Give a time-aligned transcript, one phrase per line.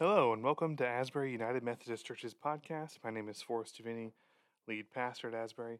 [0.00, 2.96] Hello, and welcome to Asbury United Methodist Church's podcast.
[3.04, 4.12] My name is Forrest Davini,
[4.66, 5.78] lead pastor at Asbury.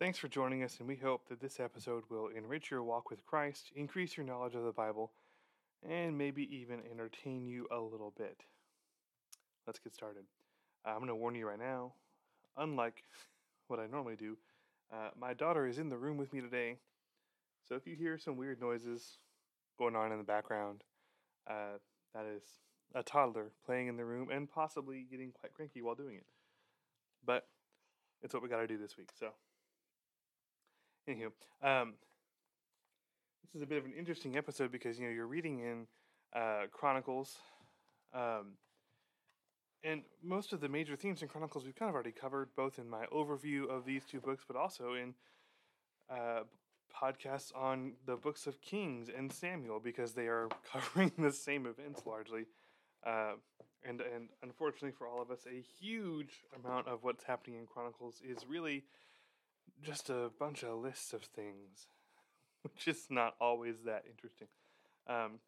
[0.00, 3.24] Thanks for joining us, and we hope that this episode will enrich your walk with
[3.24, 5.12] Christ, increase your knowledge of the Bible,
[5.88, 8.42] and maybe even entertain you a little bit.
[9.68, 10.24] Let's get started.
[10.84, 11.92] I'm going to warn you right now,
[12.56, 13.04] unlike
[13.68, 14.36] what I normally do,
[14.92, 16.78] uh, my daughter is in the room with me today.
[17.68, 19.18] So if you hear some weird noises
[19.78, 20.82] going on in the background,
[21.48, 21.78] uh,
[22.14, 22.42] that is
[22.94, 26.26] a toddler playing in the room and possibly getting quite cranky while doing it.
[27.24, 27.46] But
[28.22, 29.10] it's what we got to do this week.
[29.18, 29.28] So,
[31.08, 31.30] anywho,
[31.62, 31.94] um,
[33.44, 35.86] this is a bit of an interesting episode because you know you're reading in
[36.34, 37.36] uh, Chronicles,
[38.14, 38.52] um,
[39.82, 42.88] and most of the major themes in Chronicles we've kind of already covered, both in
[42.88, 45.14] my overview of these two books, but also in
[46.10, 46.42] uh,
[46.94, 52.02] podcasts on the books of Kings and Samuel because they are covering the same events
[52.06, 52.46] largely.
[53.06, 53.34] Uh,
[53.82, 58.20] and and unfortunately for all of us, a huge amount of what's happening in Chronicles
[58.22, 58.84] is really
[59.82, 61.86] just a bunch of lists of things,
[62.62, 64.48] which is not always that interesting.
[65.06, 65.40] Um,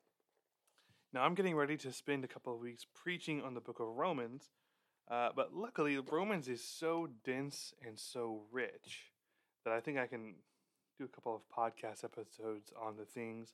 [1.12, 3.86] now I'm getting ready to spend a couple of weeks preaching on the book of
[3.86, 4.50] Romans,
[5.10, 9.12] uh, but luckily Romans is so dense and so rich
[9.64, 10.36] that I think I can
[10.98, 13.52] do a couple of podcast episodes on the things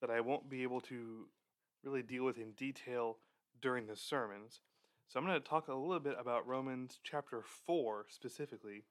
[0.00, 1.26] that I won't be able to
[1.84, 3.18] really deal with in detail
[3.60, 4.60] during the sermons.
[5.08, 8.84] So I'm going to talk a little bit about Romans chapter 4 specifically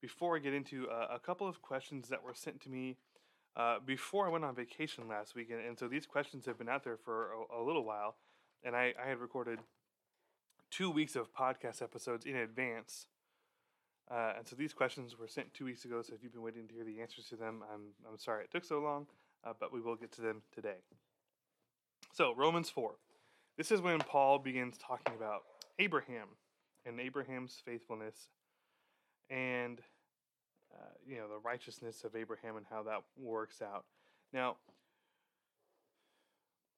[0.00, 2.96] before I get into uh, a couple of questions that were sent to me
[3.56, 5.50] uh, before I went on vacation last week.
[5.50, 8.16] And, and, so these questions have been out there for a, a little while.
[8.64, 9.60] And I, I, had recorded
[10.70, 13.06] two weeks of podcast episodes in advance.
[14.10, 16.02] Uh, and so these questions were sent two weeks ago.
[16.02, 18.50] So if you've been waiting to hear the answers to them, I'm, I'm sorry it
[18.50, 19.06] took so long,
[19.44, 20.78] uh, but we will get to them today.
[22.14, 22.92] So, Romans 4.
[23.56, 25.44] This is when Paul begins talking about
[25.78, 26.28] Abraham
[26.84, 28.28] and Abraham's faithfulness
[29.30, 29.80] and
[30.74, 33.86] uh, you know the righteousness of Abraham and how that works out.
[34.30, 34.56] Now,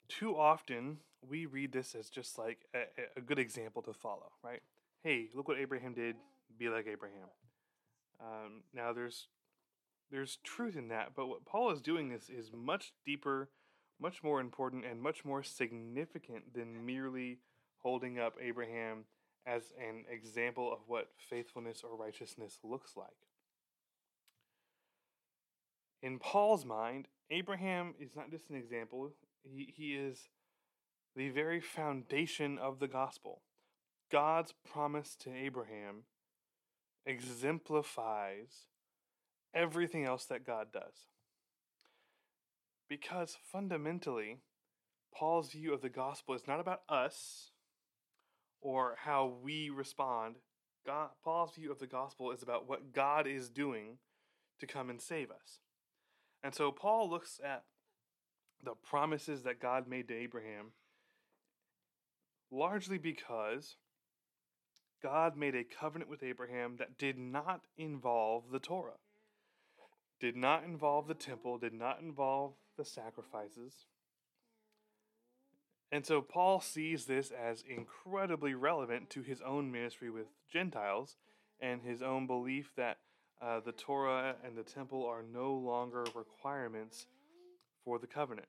[0.09, 0.99] too often
[1.29, 2.85] we read this as just like a,
[3.17, 4.63] a good example to follow, right?
[5.03, 6.15] Hey, look what Abraham did.
[6.57, 7.29] Be like Abraham.
[8.21, 9.27] Um, now, there's
[10.13, 13.49] there's truth in that, but what Paul is doing is is much deeper
[14.01, 17.39] much more important and much more significant than merely
[17.79, 19.05] holding up Abraham
[19.47, 23.09] as an example of what faithfulness or righteousness looks like.
[26.03, 29.13] In Paul's mind, Abraham is not just an example,
[29.43, 30.29] he, he is
[31.17, 33.43] the very foundation of the gospel.
[34.11, 36.05] God's promise to Abraham
[37.07, 38.67] exemplifies
[39.55, 41.09] everything else that God does.
[42.89, 44.39] Because fundamentally,
[45.15, 47.51] Paul's view of the gospel is not about us
[48.61, 50.37] or how we respond.
[50.87, 53.99] God, Paul's view of the gospel is about what God is doing
[54.61, 55.61] to come and save us.
[56.43, 57.65] And so Paul looks at
[58.63, 60.73] the promises that God made to Abraham
[62.51, 63.77] largely because
[65.03, 68.99] God made a covenant with Abraham that did not involve the Torah,
[70.21, 73.87] did not involve the temple, did not involve the sacrifices.
[75.93, 81.17] And so Paul sees this as incredibly relevant to his own ministry with Gentiles
[81.61, 82.99] and his own belief that
[83.41, 87.07] uh, the Torah and the temple are no longer requirements
[87.85, 88.49] for the covenant.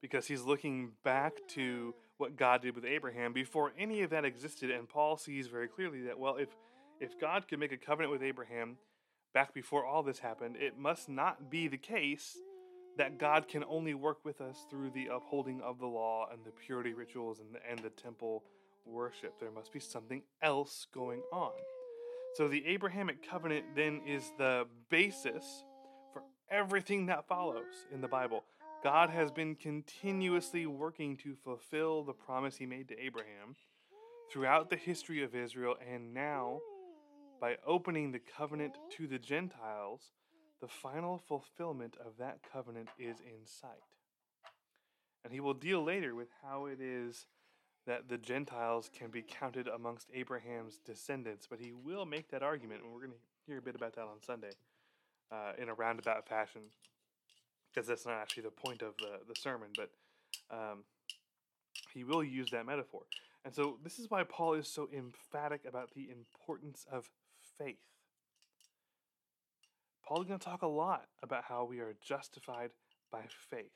[0.00, 4.70] Because he's looking back to what God did with Abraham before any of that existed,
[4.70, 6.48] and Paul sees very clearly that, well, if,
[7.00, 8.78] if God could make a covenant with Abraham
[9.34, 12.38] back before all this happened, it must not be the case
[12.98, 16.50] that God can only work with us through the upholding of the law and the
[16.50, 18.44] purity rituals and the, and the temple
[18.84, 19.38] worship.
[19.40, 21.52] There must be something else going on.
[22.34, 25.64] So the Abrahamic covenant then is the basis
[26.12, 28.44] for everything that follows in the Bible.
[28.82, 33.54] God has been continuously working to fulfill the promise he made to Abraham
[34.30, 36.58] throughout the history of Israel, and now,
[37.40, 40.10] by opening the covenant to the Gentiles,
[40.62, 43.82] the final fulfillment of that covenant is in sight.
[45.24, 47.26] And he will deal later with how it is
[47.84, 52.82] that the Gentiles can be counted amongst Abraham's descendants, but he will make that argument,
[52.82, 54.52] and we're going to hear a bit about that on Sunday
[55.32, 56.62] uh, in a roundabout fashion,
[57.68, 59.90] because that's not actually the point of the, the sermon, but
[60.56, 60.84] um,
[61.92, 63.02] he will use that metaphor.
[63.44, 67.10] And so this is why Paul is so emphatic about the importance of
[67.58, 67.82] faith.
[70.06, 72.70] Paul is going to talk a lot about how we are justified
[73.12, 73.72] by faith.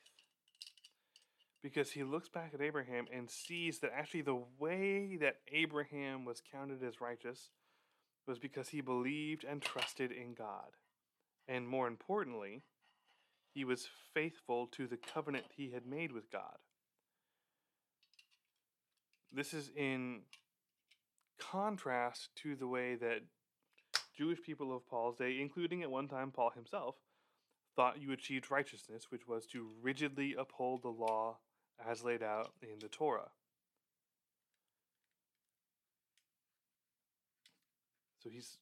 [1.63, 6.43] because he looks back at Abraham and sees that actually the way that Abraham was
[6.53, 7.51] counted as righteous
[8.27, 10.77] was because he believed and trusted in God.
[11.49, 12.63] And more importantly,
[13.55, 16.57] he was faithful to the covenant he had made with God.
[19.33, 20.23] This is in
[21.41, 23.23] contrast to the way that
[24.17, 26.97] Jewish people of Paul's day, including at one time Paul himself,
[27.75, 31.37] thought you achieved righteousness, which was to rigidly uphold the law
[31.87, 33.29] as laid out in the Torah.
[38.23, 38.57] So he's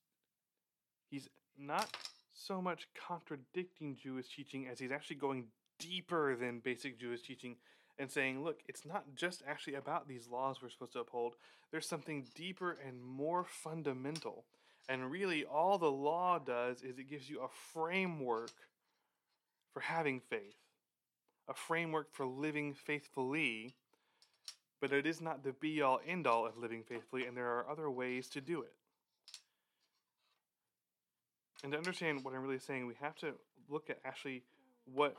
[1.10, 1.96] he's not
[2.34, 5.44] so much contradicting Jewish teaching as he's actually going
[5.78, 7.56] deeper than basic Jewish teaching
[7.98, 11.36] and saying, look, it's not just actually about these laws we're supposed to uphold.
[11.70, 14.44] There's something deeper and more fundamental.
[14.88, 18.52] And really, all the law does is it gives you a framework
[19.72, 20.56] for having faith,
[21.48, 23.75] a framework for living faithfully,
[24.81, 27.69] but it is not the be all end all of living faithfully, and there are
[27.69, 28.75] other ways to do it.
[31.62, 33.32] And to understand what I'm really saying, we have to
[33.70, 34.42] look at actually
[34.92, 35.16] what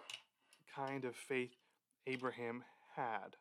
[0.76, 1.56] kind of faith
[2.06, 2.64] Abraham
[2.96, 3.36] had.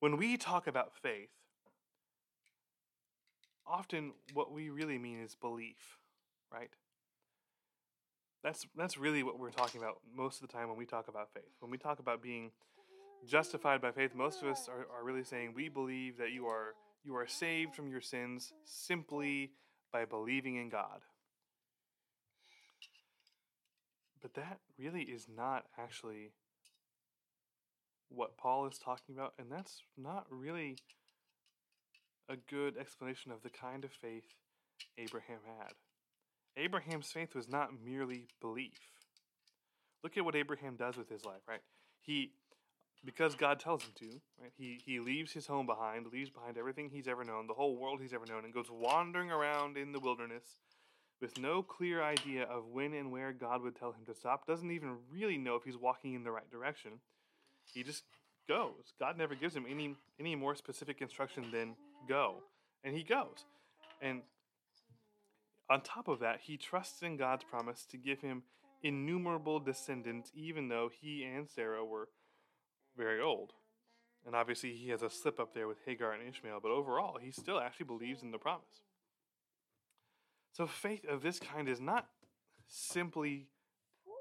[0.00, 1.30] When we talk about faith,
[3.70, 5.98] often what we really mean is belief,
[6.52, 6.70] right?
[8.42, 11.32] That's that's really what we're talking about most of the time when we talk about
[11.32, 11.52] faith.
[11.60, 12.50] When we talk about being
[13.26, 16.74] justified by faith, most of us are, are really saying we believe that you are
[17.04, 19.52] you are saved from your sins simply
[19.92, 21.00] by believing in God.
[24.22, 26.32] But that really is not actually
[28.08, 30.76] what Paul is talking about, and that's not really
[32.30, 34.34] a good explanation of the kind of faith
[34.96, 35.72] Abraham had.
[36.56, 38.78] Abraham's faith was not merely belief.
[40.02, 41.60] Look at what Abraham does with his life, right?
[42.00, 42.32] He
[43.04, 44.52] because God tells him to, right?
[44.56, 48.00] He he leaves his home behind, leaves behind everything he's ever known, the whole world
[48.00, 50.56] he's ever known, and goes wandering around in the wilderness
[51.20, 54.70] with no clear idea of when and where God would tell him to stop, doesn't
[54.70, 56.92] even really know if he's walking in the right direction.
[57.74, 58.04] He just
[58.50, 58.92] goes.
[58.98, 61.76] God never gives him any any more specific instruction than
[62.08, 62.42] go.
[62.82, 63.44] And he goes.
[64.02, 64.22] And
[65.70, 68.42] on top of that, he trusts in God's promise to give him
[68.82, 72.08] innumerable descendants, even though he and Sarah were
[72.96, 73.52] very old.
[74.26, 77.30] And obviously, he has a slip up there with Hagar and Ishmael, but overall, he
[77.30, 78.82] still actually believes in the promise.
[80.52, 82.08] So, faith of this kind is not
[82.66, 83.46] simply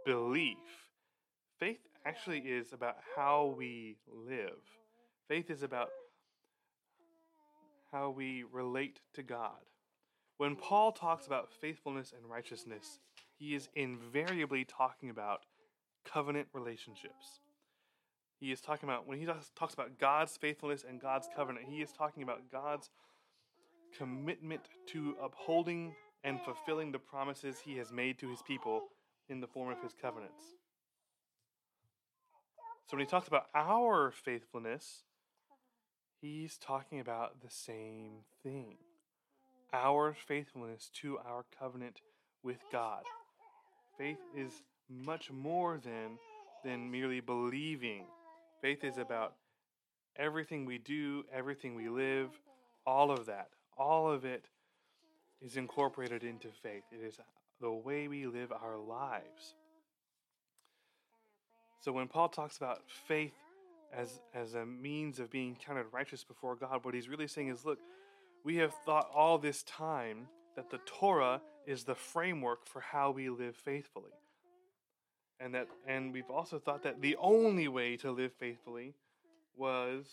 [0.05, 0.57] belief.
[1.59, 4.60] Faith actually is about how we live.
[5.28, 5.90] Faith is about
[7.92, 9.60] how we relate to God.
[10.38, 13.00] When Paul talks about faithfulness and righteousness,
[13.38, 15.42] he is invariably talking about
[16.06, 17.42] covenant relationships.
[18.40, 21.92] He is talking about, when he talks about God's faithfulness and God's covenant, he is
[21.92, 22.90] talking about God's
[23.98, 25.94] commitment to upholding
[26.24, 28.84] and fulfilling the promises he has made to his people
[29.28, 30.42] in the form of his covenants.
[32.89, 35.03] So when he talks about our faithfulness,
[36.21, 38.77] he's talking about the same thing
[39.71, 42.01] our faithfulness to our covenant
[42.41, 43.03] with God.
[44.00, 46.18] Faith is much more than,
[46.65, 48.06] than merely believing.
[48.59, 49.36] Faith is about
[50.15, 52.29] everything we do, everything we live,
[52.88, 53.50] all of that.
[53.77, 54.46] All of it
[55.39, 56.81] is incorporated into faith.
[56.91, 57.19] It is
[57.62, 59.53] the way we live our lives.
[61.79, 63.33] So when Paul talks about faith
[63.93, 67.65] as as a means of being counted righteous before God, what he's really saying is
[67.65, 67.79] look,
[68.43, 73.29] we have thought all this time that the Torah is the framework for how we
[73.29, 74.12] live faithfully.
[75.39, 78.95] And that and we've also thought that the only way to live faithfully
[79.55, 80.05] was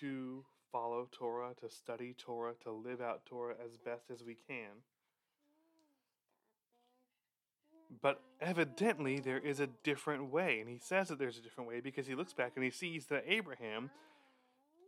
[0.00, 4.82] to follow Torah, to study Torah, to live out Torah as best as we can.
[8.02, 10.60] But evidently, there is a different way.
[10.60, 13.06] And he says that there's a different way because he looks back and he sees
[13.06, 13.90] that Abraham,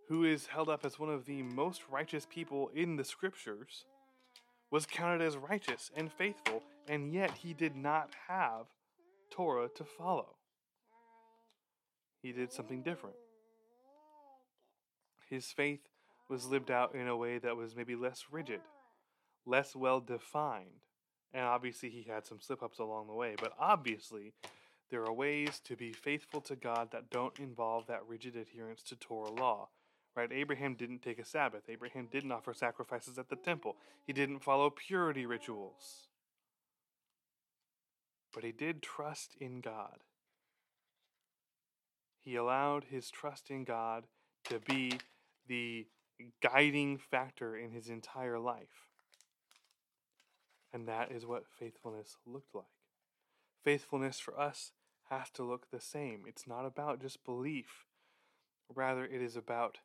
[0.08, 3.84] who is held up as one of the most righteous people in the scriptures,
[4.70, 8.66] was counted as righteous and faithful, and yet he did not have
[9.30, 10.36] Torah to follow.
[12.22, 13.16] He did something different
[15.28, 15.80] his faith
[16.28, 18.60] was lived out in a way that was maybe less rigid,
[19.44, 20.85] less well defined.
[21.36, 23.34] And obviously, he had some slip ups along the way.
[23.38, 24.32] But obviously,
[24.90, 28.96] there are ways to be faithful to God that don't involve that rigid adherence to
[28.96, 29.68] Torah law.
[30.14, 30.32] Right?
[30.32, 31.64] Abraham didn't take a Sabbath.
[31.68, 33.76] Abraham didn't offer sacrifices at the temple.
[34.06, 36.08] He didn't follow purity rituals.
[38.32, 39.98] But he did trust in God.
[42.24, 44.04] He allowed his trust in God
[44.44, 45.00] to be
[45.46, 45.86] the
[46.42, 48.85] guiding factor in his entire life.
[50.76, 52.66] And that is what faithfulness looked like.
[53.64, 54.72] Faithfulness for us
[55.08, 56.24] has to look the same.
[56.26, 57.86] It's not about just belief,
[58.74, 59.78] rather, it is about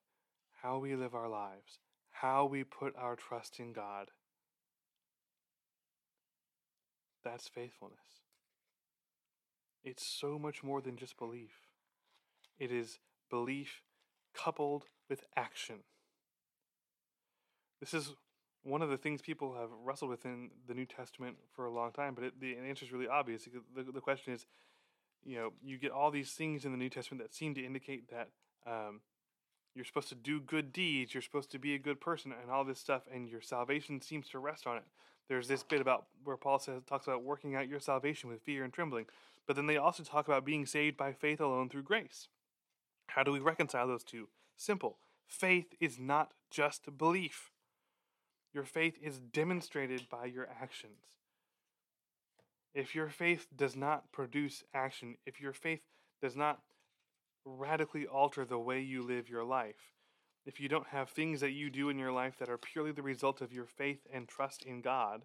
[0.62, 1.80] how we live our lives,
[2.12, 4.10] how we put our trust in God.
[7.24, 8.26] That's faithfulness.
[9.86, 11.52] It's so much more than just belief.
[12.60, 13.82] It is belief
[14.34, 15.84] coupled with action.
[17.80, 18.12] This is
[18.64, 21.92] one of the things people have wrestled with in the New Testament for a long
[21.92, 23.48] time, but it, the answer is really obvious.
[23.76, 24.46] The, the question is,
[25.24, 28.10] you know, you get all these things in the New Testament that seem to indicate
[28.10, 28.30] that
[28.68, 29.02] um,
[29.76, 32.64] you're supposed to do good deeds, you're supposed to be a good person, and all
[32.64, 34.84] this stuff, and your salvation seems to rest on it.
[35.28, 38.64] There's this bit about where Paul says talks about working out your salvation with fear
[38.64, 39.06] and trembling,
[39.48, 42.28] but then they also talk about being saved by faith alone through grace.
[43.08, 44.28] How do we reconcile those two?
[44.58, 44.98] Simple.
[45.28, 47.51] Faith is not just belief.
[48.54, 51.18] Your faith is demonstrated by your actions.
[52.74, 55.82] If your faith does not produce action, if your faith
[56.22, 56.60] does not
[57.46, 59.94] radically alter the way you live your life,
[60.46, 63.02] if you don't have things that you do in your life that are purely the
[63.02, 65.24] result of your faith and trust in God,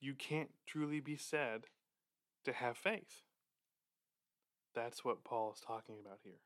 [0.00, 1.66] you can't truly be said
[2.44, 3.22] to have faith.
[4.74, 6.40] That's what Paul is talking about here.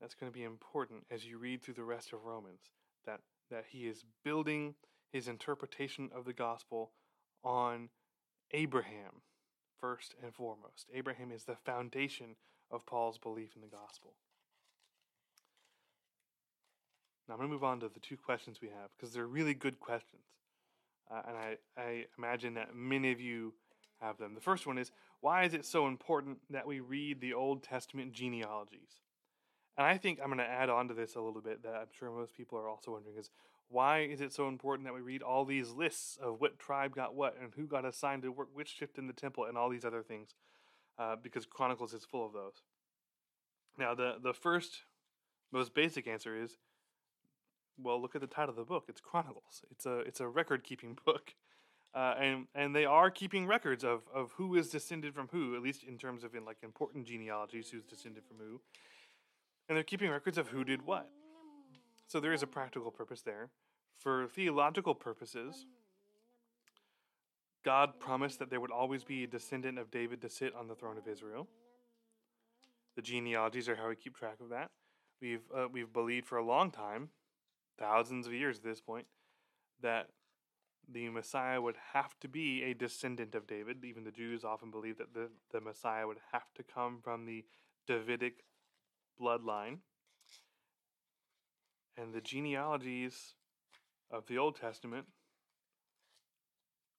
[0.00, 2.60] That's going to be important as you read through the rest of Romans
[3.06, 4.74] that that he is building
[5.12, 6.90] his interpretation of the gospel
[7.44, 7.88] on
[8.52, 9.22] Abraham
[9.80, 10.88] first and foremost.
[10.92, 12.36] Abraham is the foundation
[12.70, 14.14] of Paul's belief in the gospel.
[17.28, 19.54] Now I'm going to move on to the two questions we have because they're really
[19.54, 20.22] good questions.
[21.10, 23.54] Uh, and I, I imagine that many of you
[24.00, 24.34] have them.
[24.34, 28.12] The first one is why is it so important that we read the Old Testament
[28.12, 29.00] genealogies?
[29.76, 31.86] And I think I'm going to add on to this a little bit that I'm
[31.98, 33.30] sure most people are also wondering is
[33.68, 37.14] why is it so important that we read all these lists of what tribe got
[37.14, 39.84] what and who got assigned to work which shift in the temple and all these
[39.84, 40.34] other things?
[40.98, 42.62] Uh, because Chronicles is full of those.
[43.78, 44.82] Now, the, the first,
[45.52, 46.56] most basic answer is
[47.78, 48.84] well, look at the title of the book.
[48.88, 49.62] It's Chronicles.
[49.70, 51.34] It's a it's a record keeping book,
[51.94, 55.62] uh, and and they are keeping records of of who is descended from who, at
[55.62, 58.60] least in terms of in like important genealogies, who's descended from who,
[59.68, 61.08] and they're keeping records of who did what.
[62.06, 63.50] So there is a practical purpose there.
[63.98, 65.66] For theological purposes,
[67.64, 70.74] God promised that there would always be a descendant of David to sit on the
[70.74, 71.48] throne of Israel.
[72.94, 74.70] The genealogies are how we keep track of that.
[75.20, 77.08] We've uh, we've believed for a long time,
[77.78, 79.06] thousands of years at this point,
[79.82, 80.08] that
[80.90, 83.84] the Messiah would have to be a descendant of David.
[83.84, 87.44] Even the Jews often believe that the, the Messiah would have to come from the
[87.86, 88.44] Davidic
[89.20, 89.78] bloodline.
[91.96, 93.34] And the genealogies
[94.10, 95.06] of the Old Testament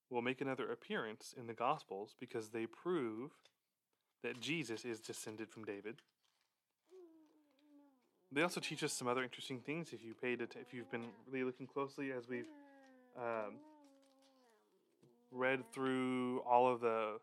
[0.10, 3.32] will make another appearance in the Gospels because they prove
[4.24, 6.02] that Jesus is descended from David.
[8.32, 9.94] They also teach us some other interesting things.
[9.94, 12.50] If you paid, att- if you've been really looking closely as we've
[13.18, 13.56] um,
[15.32, 17.20] read through all of the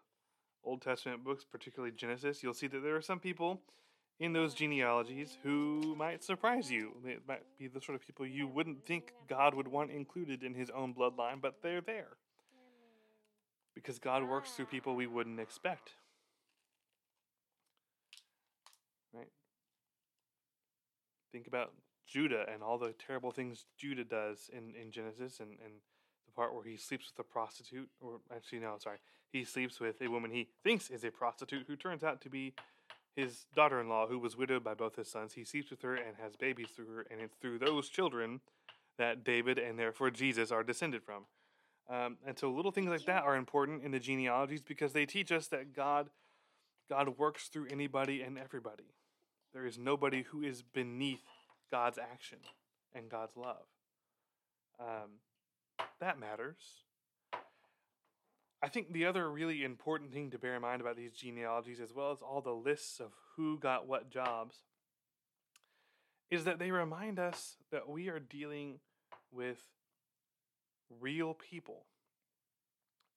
[0.62, 3.60] Old Testament books, particularly Genesis, you'll see that there are some people
[4.20, 6.92] in those genealogies who might surprise you.
[7.04, 10.54] They might be the sort of people you wouldn't think God would want included in
[10.54, 12.16] his own bloodline, but they're there.
[13.74, 15.90] Because God works through people we wouldn't expect.
[19.12, 19.30] Right?
[21.32, 21.72] Think about
[22.06, 25.74] Judah and all the terrible things Judah does in, in Genesis and, and
[26.26, 28.98] the part where he sleeps with a prostitute, or actually, no, sorry.
[29.32, 32.54] He sleeps with a woman he thinks is a prostitute who turns out to be
[33.14, 35.94] his daughter in law, who was widowed by both his sons, he sleeps with her
[35.94, 38.40] and has babies through her, and it's through those children
[38.98, 41.24] that David and therefore Jesus are descended from.
[41.88, 45.30] Um, and so little things like that are important in the genealogies because they teach
[45.30, 46.10] us that God
[46.88, 48.92] God works through anybody and everybody.
[49.54, 51.22] There is nobody who is beneath
[51.70, 52.38] God's action
[52.94, 53.64] and God's love.
[54.78, 55.20] Um,
[56.00, 56.83] that matters.
[58.64, 61.92] I think the other really important thing to bear in mind about these genealogies, as
[61.92, 64.56] well as all the lists of who got what jobs,
[66.30, 68.78] is that they remind us that we are dealing
[69.30, 69.58] with
[70.98, 71.84] real people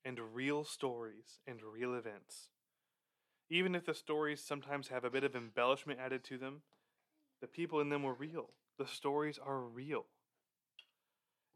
[0.03, 2.49] and real stories and real events.
[3.49, 6.63] Even if the stories sometimes have a bit of embellishment added to them,
[7.39, 8.49] the people in them were real.
[8.77, 10.07] The stories are real.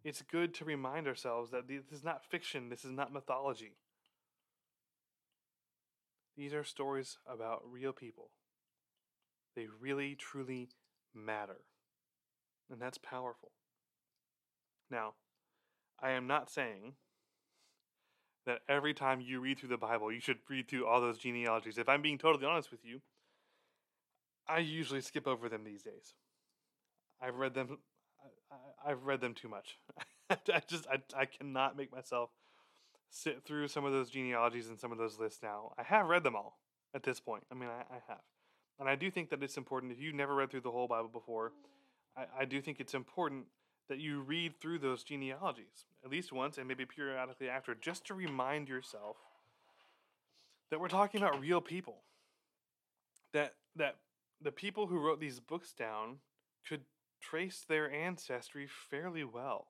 [0.03, 3.73] It's good to remind ourselves that this is not fiction, this is not mythology.
[6.35, 8.31] These are stories about real people.
[9.55, 10.69] They really, truly
[11.13, 11.59] matter.
[12.71, 13.51] And that's powerful.
[14.89, 15.13] Now,
[16.01, 16.93] I am not saying
[18.45, 21.77] that every time you read through the Bible, you should read through all those genealogies.
[21.77, 23.01] If I'm being totally honest with you,
[24.47, 26.15] I usually skip over them these days.
[27.21, 27.77] I've read them.
[28.85, 29.77] I, have read them too much.
[30.29, 32.29] I just I, I cannot make myself
[33.09, 35.73] sit through some of those genealogies and some of those lists now.
[35.77, 36.57] I have read them all
[36.95, 37.43] at this point.
[37.51, 38.21] I mean, I, I have,
[38.79, 39.91] and I do think that it's important.
[39.91, 41.51] If you've never read through the whole Bible before,
[42.15, 43.45] I, I do think it's important
[43.89, 48.13] that you read through those genealogies at least once and maybe periodically after, just to
[48.13, 49.17] remind yourself
[50.69, 51.97] that we're talking about real people.
[53.33, 53.97] That that
[54.41, 56.17] the people who wrote these books down
[56.67, 56.81] could
[57.21, 59.67] trace their ancestry fairly well.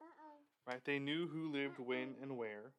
[0.68, 0.82] Right?
[0.86, 2.72] They knew who lived when and where.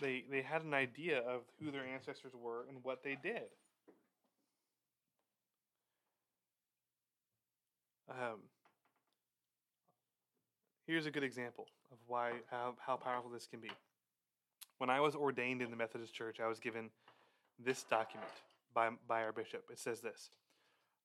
[0.00, 3.48] They they had an idea of who their ancestors were and what they did.
[8.08, 8.40] Um,
[10.88, 13.70] Here's a good example of why how, how powerful this can be.
[14.78, 16.88] When I was ordained in the Methodist Church, I was given
[17.62, 18.30] this document
[18.72, 19.64] by, by our bishop.
[19.70, 20.30] It says this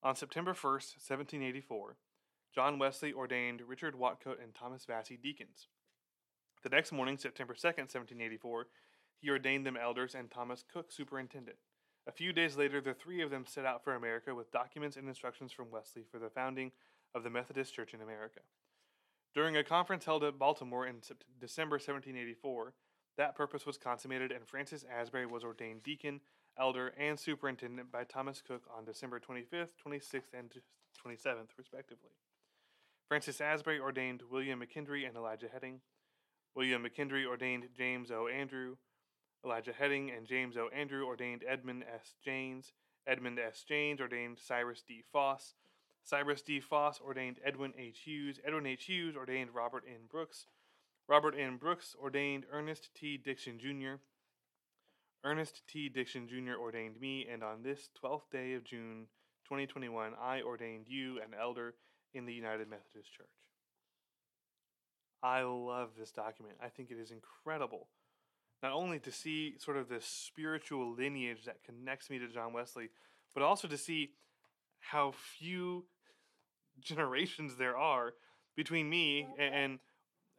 [0.04, 1.96] On September 1, 1784,
[2.54, 5.70] John Wesley ordained Richard Whatcoat and Thomas Vasey deacons.
[6.62, 8.68] The next morning, September 2, 1784,
[9.22, 11.56] he ordained them elders and Thomas Coke superintendent.
[12.06, 15.08] A few days later, the three of them set out for America with documents and
[15.08, 16.74] instructions from Wesley for the founding
[17.16, 18.42] of the Methodist Church in America.
[19.34, 20.96] During a conference held at Baltimore in
[21.40, 22.74] December 1784,
[23.16, 26.20] that purpose was consummated and Francis Asbury was ordained deacon,
[26.58, 30.52] elder, and superintendent by Thomas Coke on December 25th, 26th, and
[31.06, 32.12] 27th, respectively.
[33.08, 35.82] Francis Asbury ordained William McKendree and Elijah Hedding.
[36.56, 38.28] William McKendree ordained James O.
[38.28, 38.76] Andrew.
[39.46, 40.70] Elijah Hedding and James O.
[40.70, 42.16] Andrew ordained Edmund S.
[42.24, 42.72] Janes.
[43.06, 43.64] Edmund S.
[43.68, 45.04] Janes ordained Cyrus D.
[45.12, 45.56] Foss.
[46.04, 46.60] Cyrus D.
[46.60, 48.02] Foss ordained Edwin H.
[48.06, 48.40] Hughes.
[48.46, 48.86] Edwin H.
[48.86, 50.08] Hughes ordained Robert N.
[50.10, 50.48] Brooks.
[51.08, 51.58] Robert N.
[51.58, 53.18] Brooks ordained Ernest T.
[53.18, 53.96] Dixon Jr.
[55.26, 55.88] Ernest T.
[55.88, 56.60] Dixon Jr.
[56.60, 59.08] ordained me, and on this 12th day of June
[59.46, 61.76] 2021, I ordained you an elder
[62.14, 63.28] in the United Methodist Church.
[65.22, 66.58] I love this document.
[66.62, 67.88] I think it is incredible.
[68.62, 72.90] Not only to see sort of this spiritual lineage that connects me to John Wesley,
[73.34, 74.12] but also to see
[74.80, 75.86] how few
[76.82, 78.14] generations there are
[78.56, 79.80] between me and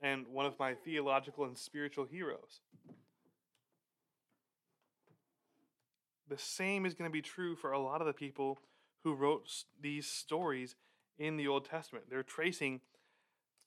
[0.02, 2.60] and one of my theological and spiritual heroes.
[6.28, 8.58] The same is going to be true for a lot of the people
[9.02, 10.74] who wrote these stories
[11.18, 12.06] in the Old Testament.
[12.08, 12.80] They're tracing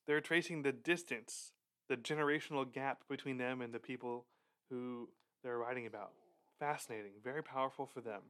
[0.08, 1.52] they're tracing the distance,
[1.90, 4.26] the generational gap between them and the people
[4.70, 5.10] who
[5.44, 6.12] they're writing about.
[6.60, 8.22] Fascinating, very powerful for them.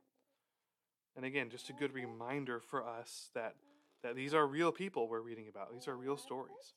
[1.15, 3.55] And again, just a good reminder for us that
[4.03, 5.71] that these are real people we're reading about.
[5.73, 6.73] These are real stories.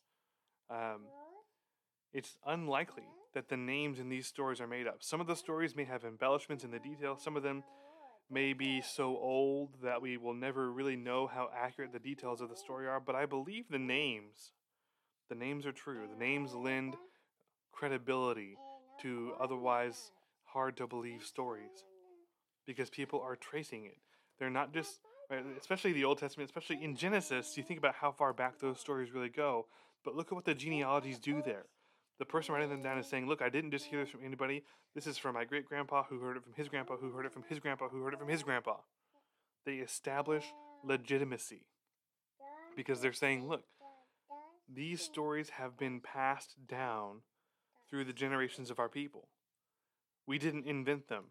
[0.71, 1.03] Um,
[2.13, 4.99] it's unlikely that the names in these stories are made up.
[5.01, 7.23] Some of the stories may have embellishments in the details.
[7.23, 7.63] Some of them
[8.31, 12.49] may be so old that we will never really know how accurate the details of
[12.49, 13.01] the story are.
[13.01, 14.53] But I believe the names,
[15.29, 16.07] the names are true.
[16.11, 16.97] The names lend
[17.73, 18.57] credibility
[19.03, 20.13] to otherwise
[20.45, 21.85] hard to believe stories
[22.67, 23.99] because people are tracing it.
[24.39, 25.45] They're not just right?
[25.59, 29.13] Especially the Old Testament, especially in Genesis, you think about how far back those stories
[29.13, 29.67] really go.
[30.05, 31.67] But look at what the genealogies do there.
[32.21, 34.63] The person writing them down is saying, Look, I didn't just hear this from anybody.
[34.95, 37.33] This is from my great grandpa who heard it from his grandpa, who heard it
[37.33, 38.77] from his grandpa, who heard it from his grandpa.
[39.65, 40.45] They establish
[40.85, 41.65] legitimacy
[42.77, 43.65] because they're saying, Look,
[44.73, 47.23] these stories have been passed down
[47.89, 49.29] through the generations of our people.
[50.27, 51.25] We didn't invent them.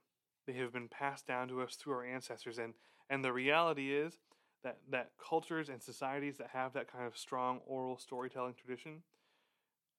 [0.47, 2.73] They have been passed down to us through our ancestors and
[3.10, 4.19] and the reality is
[4.63, 9.02] that, that cultures and societies that have that kind of strong oral storytelling tradition,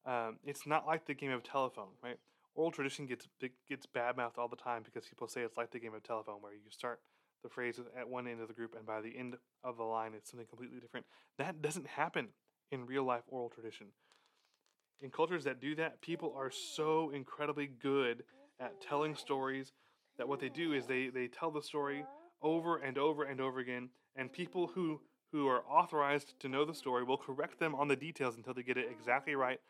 [0.07, 2.19] um, it's not like the game of telephone, right?
[2.55, 3.29] Oral tradition gets
[3.69, 6.53] gets badmouthed all the time because people say it's like the game of telephone, where
[6.53, 7.01] you start
[7.43, 9.35] the phrase at one end of the group and by the end
[9.65, 11.07] of the line it's something completely different.
[11.39, 12.29] That doesn't happen
[12.71, 13.89] in real life oral tradition.
[15.01, 18.25] In cultures that do that, people are so incredibly good
[18.61, 19.73] at telling stories
[20.19, 22.05] that what they do is they, they tell the story
[22.43, 25.01] over and over and over again, and people who
[25.33, 28.65] who are authorized to know the story will correct them on the details until they
[28.65, 29.61] get it exactly right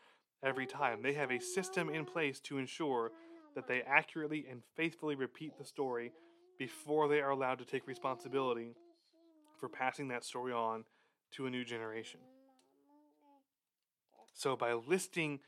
[0.42, 1.02] every time.
[1.02, 3.12] They have a system in place to ensure
[3.54, 6.12] that they accurately and faithfully repeat the story
[6.58, 8.74] before they are allowed to take responsibility
[9.58, 10.84] for passing that story on
[11.32, 12.20] to a new generation.
[14.34, 15.40] So, by listing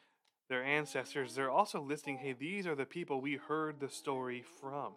[0.48, 4.92] their ancestors, they're also listing, hey, these are the people we heard the story from.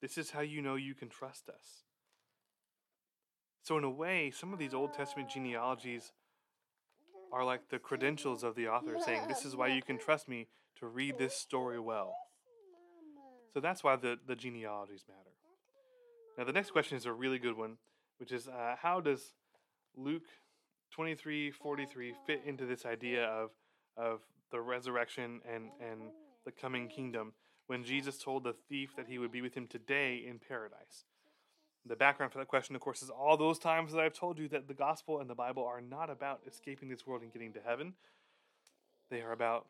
[0.00, 1.84] This is how you know you can trust us.
[3.62, 6.12] So, in a way, some of these Old Testament genealogies
[7.32, 10.48] are like the credentials of the author saying, This is why you can trust me
[10.78, 12.14] to read this story well.
[13.54, 15.30] So, that's why the, the genealogies matter.
[16.38, 17.76] Now, the next question is a really good one,
[18.18, 19.34] which is uh, how does
[19.96, 20.28] Luke
[20.92, 23.50] 23 43 fit into this idea of,
[23.96, 26.00] of the resurrection and, and
[26.44, 27.32] the coming kingdom
[27.66, 31.04] when Jesus told the thief that he would be with him today in paradise?
[31.86, 34.48] The background for that question, of course, is all those times that I've told you
[34.48, 37.60] that the gospel and the Bible are not about escaping this world and getting to
[37.60, 37.94] heaven.
[39.10, 39.66] They are about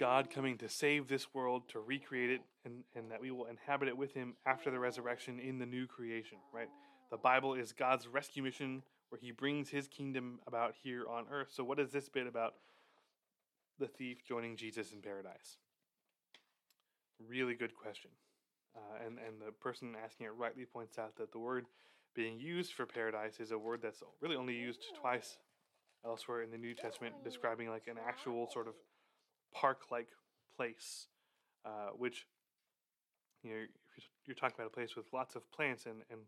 [0.00, 3.88] God coming to save this world, to recreate it, and, and that we will inhabit
[3.88, 6.68] it with Him after the resurrection in the new creation, right?
[7.10, 11.48] The Bible is God's rescue mission where He brings His kingdom about here on earth.
[11.52, 12.54] So, what is this bit about
[13.78, 15.58] the thief joining Jesus in paradise?
[17.28, 18.10] Really good question.
[18.74, 21.66] Uh, and, and the person asking it rightly points out that the word
[22.14, 25.38] being used for paradise is a word that's really only used twice
[26.04, 28.74] elsewhere in the New Testament, describing like an actual sort of
[29.54, 30.08] park like
[30.56, 31.06] place,
[31.64, 32.26] uh, which
[33.42, 33.56] you know,
[34.26, 36.20] you're talking about a place with lots of plants and, and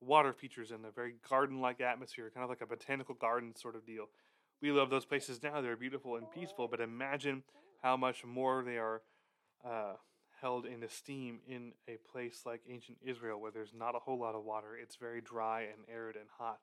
[0.00, 3.76] water features and a very garden like atmosphere, kind of like a botanical garden sort
[3.76, 4.06] of deal.
[4.62, 7.42] We love those places now, they're beautiful and peaceful, but imagine
[7.82, 9.02] how much more they are.
[9.64, 9.94] Uh,
[10.44, 14.34] held in esteem in a place like ancient Israel, where there's not a whole lot
[14.34, 14.76] of water.
[14.82, 16.62] It's very dry and arid and hot,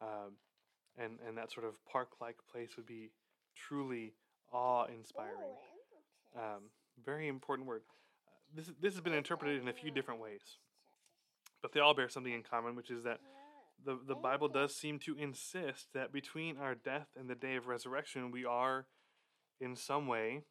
[0.00, 0.30] um,
[0.96, 3.10] and and that sort of park-like place would be
[3.54, 4.14] truly
[4.50, 5.54] awe-inspiring.
[6.34, 6.62] Um,
[7.04, 7.82] very important word.
[8.26, 10.44] Uh, this this has been interpreted in a few different ways,
[11.60, 13.18] but they all bear something in common, which is that
[13.84, 17.66] the the Bible does seem to insist that between our death and the day of
[17.66, 18.86] resurrection, we are,
[19.60, 20.44] in some way,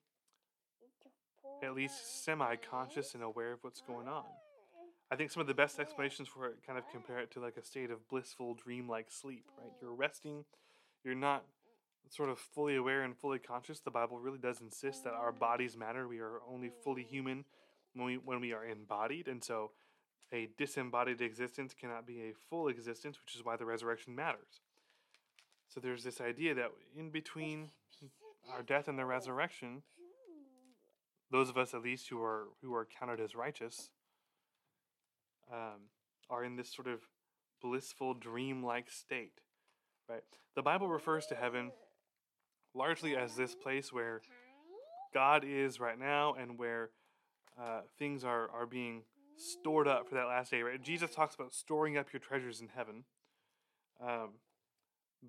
[1.63, 4.25] at least semi conscious and aware of what's going on.
[5.11, 7.57] I think some of the best explanations for it kind of compare it to like
[7.57, 9.71] a state of blissful, dreamlike sleep, right?
[9.81, 10.45] You're resting,
[11.03, 11.43] you're not
[12.09, 13.79] sort of fully aware and fully conscious.
[13.79, 16.07] The Bible really does insist that our bodies matter.
[16.07, 17.45] We are only fully human
[17.93, 19.71] when we, when we are embodied, and so
[20.31, 24.61] a disembodied existence cannot be a full existence, which is why the resurrection matters.
[25.69, 27.69] So there's this idea that in between
[28.51, 29.83] our death and the resurrection,
[31.33, 33.89] those of us at least who are who are counted as righteous
[35.51, 35.89] um,
[36.29, 36.99] are in this sort of
[37.61, 39.41] blissful dream-like state
[40.07, 40.21] right?
[40.55, 41.71] The bible refers to heaven
[42.75, 44.21] largely as this place where
[45.11, 46.91] god is right now and where
[47.59, 49.01] uh, things are are being
[49.35, 50.81] stored up for that last day right?
[50.81, 53.05] Jesus talks about storing up your treasures in heaven
[53.99, 54.29] um,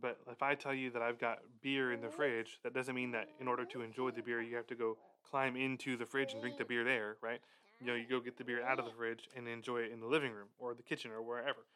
[0.00, 3.10] but if i tell you that i've got beer in the fridge that doesn't mean
[3.10, 4.96] that in order to enjoy the beer you have to go
[5.34, 7.40] climb into the fridge and drink the beer there, right?
[7.80, 9.98] You know, you go get the beer out of the fridge and enjoy it in
[9.98, 11.66] the living room or the kitchen or wherever.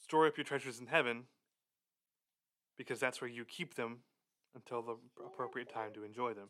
[0.00, 1.24] Store up your treasures in heaven
[2.76, 3.98] because that's where you keep them
[4.56, 6.48] until the appropriate time to enjoy them.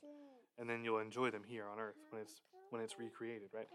[0.59, 3.68] And then you'll enjoy them here on earth when it's when it's recreated, right?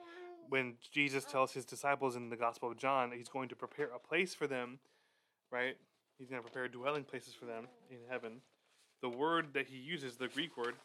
[0.50, 3.90] When Jesus tells his disciples in the Gospel of John that he's going to prepare
[3.96, 4.80] a place for them,
[5.52, 5.78] right?
[6.20, 8.42] He's going to prepare dwelling places for them in heaven.
[9.02, 10.76] The word that he uses, the Greek word,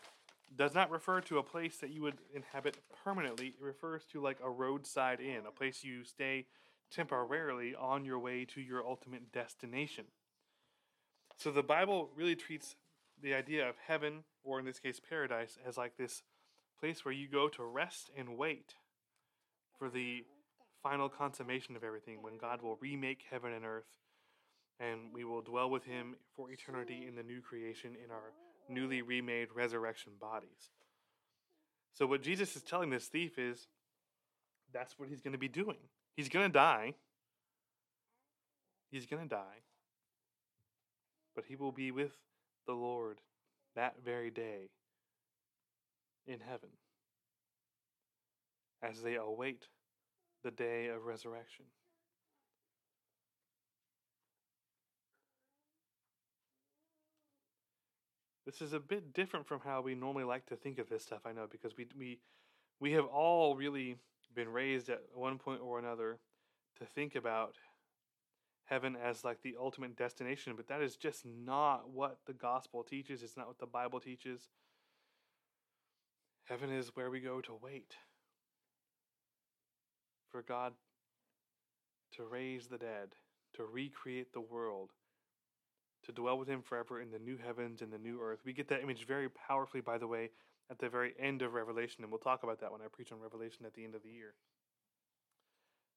[0.56, 3.48] does not refer to a place that you would inhabit permanently.
[3.48, 6.46] It refers to like a roadside inn, a place you stay
[6.92, 10.04] temporarily on your way to your ultimate destination.
[11.36, 12.76] So the Bible really treats
[13.20, 16.22] the idea of heaven, or in this case paradise, as like this
[16.78, 18.74] place where you go to rest and wait
[19.76, 20.24] for the
[20.80, 23.98] final consummation of everything when God will remake heaven and earth
[24.80, 28.32] and we will dwell with him for eternity in the new creation in our
[28.68, 30.70] newly remade resurrection bodies.
[31.92, 33.68] So, what Jesus is telling this thief is
[34.72, 35.76] that's what he's going to be doing.
[36.16, 36.94] He's going to die.
[38.90, 39.62] He's going to die.
[41.34, 42.12] But he will be with
[42.66, 43.20] the Lord
[43.76, 44.70] that very day
[46.26, 46.70] in heaven
[48.82, 49.66] as they await
[50.42, 51.64] the day of resurrection.
[58.46, 61.22] This is a bit different from how we normally like to think of this stuff,
[61.24, 62.18] I know, because we we
[62.80, 63.96] we have all really
[64.34, 66.18] been raised at one point or another
[66.78, 67.54] to think about
[68.66, 73.22] heaven as like the ultimate destination, but that is just not what the gospel teaches.
[73.22, 74.48] It's not what the Bible teaches.
[76.44, 77.94] Heaven is where we go to wait
[80.30, 80.72] for God
[82.12, 83.14] to raise the dead,
[83.54, 84.90] to recreate the world,
[86.04, 88.40] to dwell with him forever in the new heavens and the new earth.
[88.44, 90.30] We get that image very powerfully, by the way,
[90.70, 93.20] at the very end of Revelation, and we'll talk about that when I preach on
[93.20, 94.34] Revelation at the end of the year.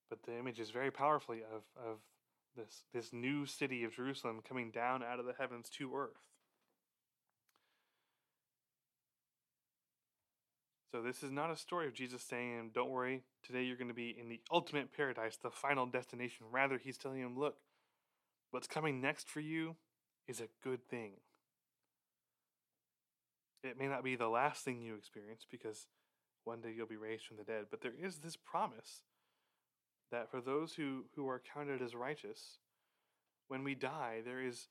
[0.10, 1.98] But the image is very powerfully of, of
[2.56, 6.20] this, this new city of Jerusalem coming down out of the heavens to earth.
[10.92, 13.94] So, this is not a story of Jesus saying, Don't worry, today you're going to
[13.94, 16.48] be in the ultimate paradise, the final destination.
[16.50, 17.58] Rather, he's telling him, Look,
[18.52, 19.76] what's coming next for you
[20.28, 21.14] is a good thing.
[23.64, 25.88] It may not be the last thing you experience because
[26.44, 29.02] one day you'll be raised from the dead, but there is this promise
[30.12, 32.60] that for those who, who are counted as righteous,
[33.48, 34.68] when we die, there is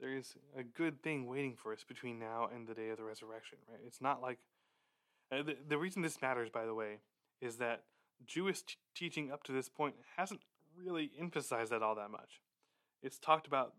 [0.00, 3.04] there is a good thing waiting for us between now and the day of the
[3.04, 3.80] resurrection, right?
[3.86, 4.38] It's not like
[5.30, 7.00] uh, the, the reason this matters, by the way,
[7.42, 7.82] is that
[8.26, 10.40] Jewish t- teaching up to this point hasn't
[10.74, 12.40] really emphasized that all that much.
[13.02, 13.74] It's talked about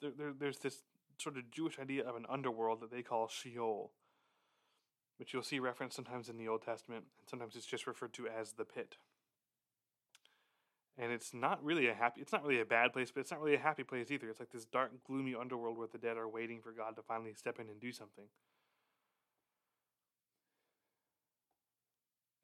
[0.00, 0.82] there, there, there's this
[1.18, 3.92] sort of Jewish idea of an underworld that they call Sheol,
[5.18, 8.26] which you'll see referenced sometimes in the Old Testament, and sometimes it's just referred to
[8.26, 8.96] as the pit.
[10.98, 13.40] And it's not really a happy, it's not really a bad place, but it's not
[13.40, 14.28] really a happy place either.
[14.28, 17.32] It's like this dark, gloomy underworld where the dead are waiting for God to finally
[17.32, 18.26] step in and do something.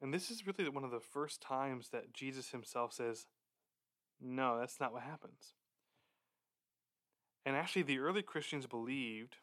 [0.01, 3.25] And this is really one of the first times that Jesus himself says,
[4.21, 5.53] No, that's not what happens.
[7.47, 9.37] And actually, the early Christians believed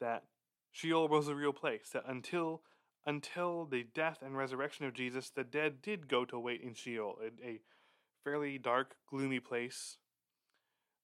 [0.00, 0.24] that
[0.72, 2.62] Sheol was a real place, that until
[3.06, 7.20] until the death and resurrection of Jesus, the dead did go to wait in Sheol,
[7.22, 7.60] a,
[8.24, 9.98] fairly dark, gloomy place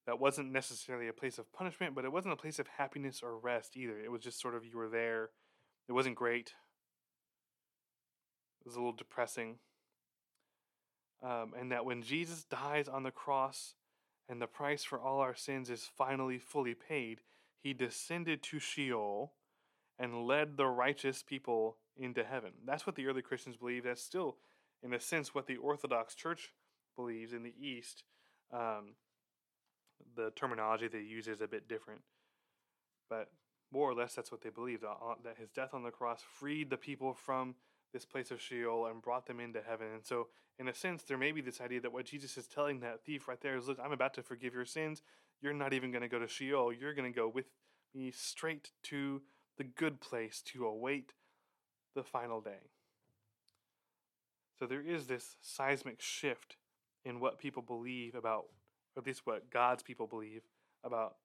[0.06, 3.38] that wasn't necessarily a place of punishment, but it wasn't a place of happiness or
[3.38, 3.96] rest either.
[3.96, 5.30] It was just sort of you were there.
[5.88, 6.52] It wasn't great.
[8.60, 9.60] It was a little depressing.
[11.22, 13.76] Um, and that when Jesus dies on the cross,
[14.28, 17.20] and the price for all our sins is finally fully paid,
[17.58, 19.32] he descended to Sheol
[19.98, 22.52] and led the righteous people into heaven.
[22.66, 23.84] That's what the early Christians believe.
[23.84, 24.36] That's still,
[24.82, 26.52] in a sense, what the Orthodox Church
[26.96, 28.04] believes in the East.
[28.52, 28.94] Um,
[30.16, 32.00] the terminology they use is a bit different,
[33.08, 33.30] but
[33.72, 36.70] more or less that's what they believe that, that his death on the cross freed
[36.70, 37.54] the people from
[37.94, 39.86] this place of Sheol and brought them into heaven.
[39.94, 40.26] And so,
[40.58, 43.26] in a sense, there may be this idea that what Jesus is telling that thief
[43.26, 45.00] right there is look, I'm about to forgive your sins.
[45.40, 46.72] You're not even going to go to Sheol.
[46.72, 47.46] You're going to go with
[47.94, 49.22] me straight to
[49.56, 51.12] the good place to await
[51.94, 52.70] the final day.
[54.58, 56.56] So, there is this seismic shift
[57.04, 58.46] in what people believe about,
[58.96, 60.42] or at least what God's people believe
[60.82, 61.16] about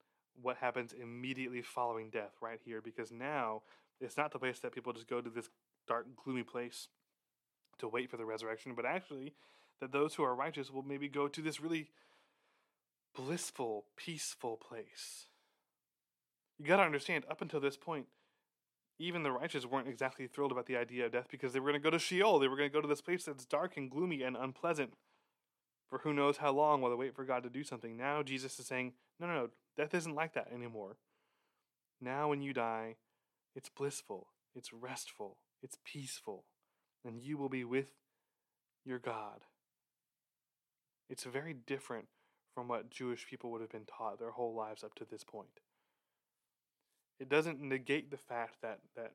[0.41, 3.61] what happens immediately following death right here because now
[3.99, 5.49] it's not the place that people just go to this
[5.89, 6.87] dark, gloomy place
[7.79, 9.33] to wait for the resurrection, but actually
[9.81, 11.89] that those who are righteous will maybe go to this really
[13.15, 15.27] blissful, peaceful place.
[16.57, 18.05] You got to understand, up until this point,
[18.99, 21.81] even the righteous weren't exactly thrilled about the idea of death because they were going
[21.81, 22.39] to go to Sheol.
[22.39, 24.93] They were going to go to this place that's dark and gloomy and unpleasant
[25.89, 27.95] for who knows how long while they wait for God to do something.
[27.95, 30.97] Now Jesus is saying, no, no, no, death isn't like that anymore.
[32.01, 32.97] Now when you die,
[33.55, 36.45] it's blissful, it's restful, it's peaceful,
[37.05, 37.91] and you will be with
[38.85, 39.41] your God.
[41.09, 42.05] It's very different
[42.53, 45.61] from what Jewish people would have been taught their whole lives up to this point.
[47.19, 49.13] It doesn't negate the fact that, that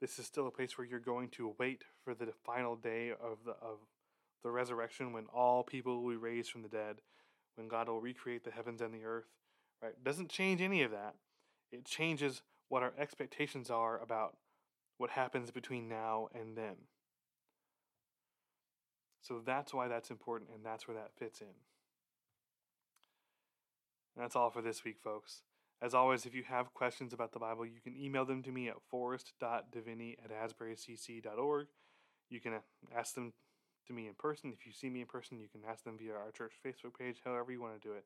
[0.00, 3.38] this is still a place where you're going to wait for the final day of
[3.44, 3.78] the, of
[4.42, 6.96] the resurrection when all people will be raised from the dead,
[7.56, 9.26] when God will recreate the heavens and the earth.
[9.82, 9.92] Right?
[10.04, 11.14] Doesn't change any of that.
[11.72, 14.36] It changes what our expectations are about
[15.00, 16.76] what happens between now and then.
[19.22, 21.46] So that's why that's important, and that's where that fits in.
[24.14, 25.40] And that's all for this week, folks.
[25.80, 28.68] As always, if you have questions about the Bible, you can email them to me
[28.68, 31.66] at forrest.diviney at asburycc.org.
[32.28, 32.60] You can
[32.94, 33.32] ask them
[33.86, 34.52] to me in person.
[34.52, 37.22] If you see me in person, you can ask them via our church Facebook page,
[37.24, 38.04] however you want to do it.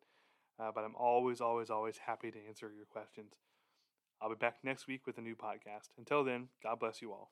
[0.60, 3.32] Uh, but I'm always, always, always happy to answer your questions.
[4.24, 5.90] I'll be back next week with a new podcast.
[5.98, 7.30] Until then, God bless you all.